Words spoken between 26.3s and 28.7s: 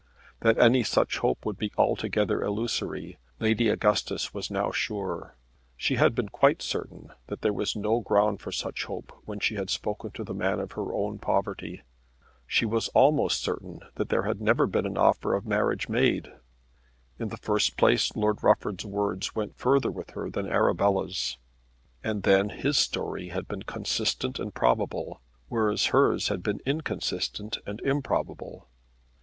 been inconsistent and improbable.